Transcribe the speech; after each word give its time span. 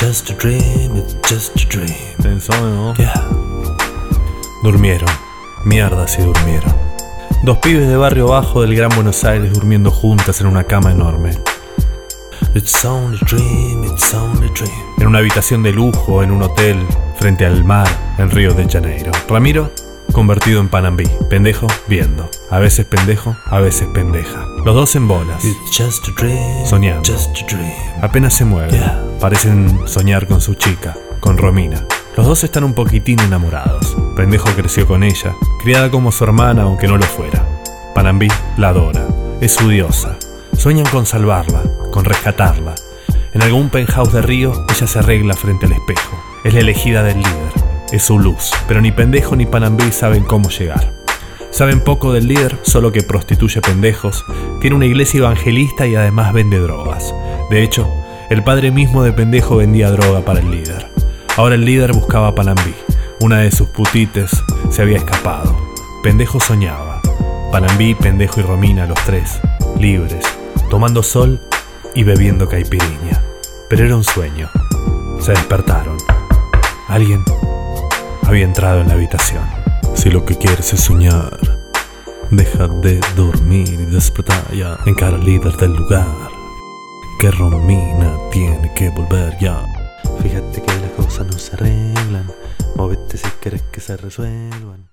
just 0.00 0.30
a 0.30 0.34
dream, 0.34 0.96
it's 0.96 1.14
just 1.28 1.54
a 1.56 1.68
dream. 1.68 2.16
Yeah. 2.98 3.14
Durmieron. 4.62 5.10
Mierda 5.64 6.08
si 6.08 6.22
durmieron. 6.22 6.74
Dos 7.42 7.58
pibes 7.58 7.86
de 7.86 7.96
barrio 7.96 8.28
bajo 8.28 8.62
del 8.62 8.74
Gran 8.74 8.90
Buenos 8.94 9.24
Aires 9.24 9.52
durmiendo 9.52 9.90
juntas 9.90 10.40
en 10.40 10.46
una 10.46 10.64
cama 10.64 10.90
enorme. 10.90 11.32
It's 12.54 12.82
only 12.84 13.18
a 13.20 13.24
dream, 13.26 13.84
it's 13.84 14.14
only 14.14 14.48
a 14.48 14.52
dream. 14.52 14.72
En 14.98 15.06
una 15.06 15.18
habitación 15.18 15.62
de 15.62 15.72
lujo, 15.72 16.22
en 16.22 16.30
un 16.30 16.42
hotel, 16.42 16.78
frente 17.16 17.44
al 17.44 17.62
mar, 17.62 17.86
en 18.16 18.30
Río 18.30 18.54
de 18.54 18.66
Janeiro. 18.66 19.12
Ramiro, 19.28 19.70
convertido 20.12 20.60
en 20.60 20.68
Panambí. 20.68 21.04
Pendejo, 21.28 21.66
viendo. 21.88 22.28
A 22.50 22.58
veces 22.58 22.86
pendejo, 22.86 23.36
a 23.46 23.60
veces 23.60 23.88
pendeja. 23.92 24.46
Los 24.64 24.74
dos 24.74 24.96
en 24.96 25.08
bolas. 25.08 25.42
Just 25.66 26.08
a 26.08 26.12
dream, 26.20 26.66
Soñando. 26.66 27.02
just 27.02 27.30
a 27.42 27.46
dream. 27.46 27.72
Apenas 28.02 28.34
se 28.34 28.44
mueven. 28.44 28.70
Yeah. 28.70 29.02
Parecen 29.20 29.80
soñar 29.86 30.26
con 30.26 30.40
su 30.40 30.54
chica, 30.54 30.96
con 31.20 31.38
Romina. 31.38 31.84
Los 32.16 32.26
dos 32.26 32.44
están 32.44 32.64
un 32.64 32.74
poquitín 32.74 33.20
enamorados. 33.20 33.96
Pendejo 34.16 34.48
creció 34.56 34.86
con 34.86 35.02
ella, 35.02 35.34
criada 35.62 35.90
como 35.90 36.10
su 36.12 36.24
hermana 36.24 36.62
aunque 36.62 36.88
no 36.88 36.96
lo 36.96 37.04
fuera. 37.04 37.46
Panambí 37.94 38.28
la 38.56 38.68
adora, 38.68 39.06
es 39.40 39.52
su 39.54 39.68
diosa. 39.68 40.16
Sueñan 40.56 40.86
con 40.86 41.06
salvarla, 41.06 41.62
con 41.90 42.04
rescatarla. 42.04 42.74
En 43.32 43.42
algún 43.42 43.70
penthouse 43.70 44.12
de 44.12 44.22
Río, 44.22 44.52
ella 44.68 44.86
se 44.86 44.98
arregla 44.98 45.34
frente 45.34 45.66
al 45.66 45.72
espejo. 45.72 46.22
Es 46.44 46.52
la 46.52 46.60
elegida 46.60 47.02
del 47.02 47.18
líder, 47.18 47.52
es 47.92 48.02
su 48.02 48.18
luz. 48.18 48.50
Pero 48.68 48.80
ni 48.80 48.92
pendejo 48.92 49.36
ni 49.36 49.46
Panambí 49.46 49.90
saben 49.92 50.24
cómo 50.24 50.48
llegar. 50.50 50.92
Saben 51.50 51.80
poco 51.80 52.12
del 52.12 52.28
líder, 52.28 52.58
solo 52.62 52.92
que 52.92 53.02
prostituye 53.02 53.60
pendejos, 53.60 54.24
tiene 54.60 54.76
una 54.76 54.86
iglesia 54.86 55.18
evangelista 55.18 55.86
y 55.86 55.96
además 55.96 56.32
vende 56.32 56.58
drogas. 56.58 57.12
De 57.50 57.62
hecho, 57.62 57.92
el 58.30 58.44
padre 58.44 58.70
mismo 58.70 59.02
de 59.02 59.12
pendejo 59.12 59.56
vendía 59.56 59.90
droga 59.90 60.24
para 60.24 60.40
el 60.40 60.50
líder. 60.50 60.88
Ahora 61.36 61.56
el 61.56 61.64
líder 61.64 61.92
buscaba 61.92 62.28
a 62.28 62.34
Panambí. 62.34 62.74
Una 63.20 63.38
de 63.38 63.50
sus 63.50 63.68
putites 63.68 64.30
se 64.70 64.82
había 64.82 64.98
escapado. 64.98 65.56
Pendejo 66.02 66.38
soñaba. 66.38 67.00
Panambí, 67.50 67.94
pendejo 67.96 68.40
y 68.40 68.44
Romina, 68.44 68.86
los 68.86 68.98
tres, 69.04 69.40
libres, 69.76 70.24
tomando 70.70 71.02
sol 71.02 71.40
y 71.94 72.04
bebiendo 72.04 72.48
caipiriña. 72.48 73.22
Pero 73.68 73.84
era 73.84 73.96
un 73.96 74.04
sueño. 74.04 74.48
Se 75.18 75.32
despertaron. 75.32 75.96
Alguien 76.88 77.24
había 78.30 78.44
entrado 78.44 78.80
en 78.80 78.86
la 78.86 78.94
habitación. 78.94 79.42
Si 79.96 80.08
lo 80.08 80.24
que 80.24 80.36
quieres 80.36 80.72
es 80.72 80.82
soñar, 80.82 81.36
deja 82.30 82.68
de 82.68 83.00
dormir 83.16 83.68
y 83.68 83.86
despertar 83.86 84.54
ya. 84.54 84.78
Encara 84.86 85.16
al 85.16 85.24
líder 85.24 85.56
del 85.56 85.72
lugar. 85.72 86.06
Que 87.18 87.32
Romina 87.32 88.16
tiene 88.30 88.72
que 88.74 88.88
volver 88.90 89.36
ya. 89.40 89.66
Fíjate 90.22 90.62
que 90.62 90.80
las 90.80 90.90
cosas 90.92 91.26
no 91.26 91.32
se 91.32 91.56
arreglan. 91.56 92.30
Móvete 92.76 93.18
si 93.18 93.28
quieres 93.40 93.62
que 93.72 93.80
se 93.80 93.96
resuelvan. 93.96 94.90